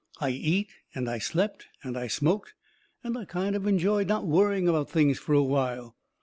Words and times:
I 0.19 0.31
eat 0.31 0.67
and 0.95 1.07
I 1.07 1.19
slept 1.19 1.67
and 1.83 1.95
I 1.95 2.07
smoked 2.07 2.55
and 3.03 3.15
I 3.15 3.25
kind 3.25 3.55
of 3.55 3.67
enjoyed 3.67 4.07
not 4.07 4.25
worrying 4.25 4.67
about 4.67 4.89
things 4.89 5.19
fur 5.19 5.33
a 5.33 5.43
while. 5.43 5.95